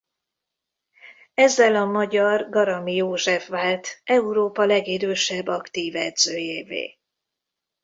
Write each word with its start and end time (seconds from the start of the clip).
Ezzel 1.33 1.75
a 1.75 1.85
magyar 1.85 2.49
Garami 2.49 2.95
József 2.95 3.47
vált 3.47 4.01
Európa 4.03 4.65
legidősebb 4.65 5.47
aktív 5.47 5.95
edzőjévé. 5.95 6.99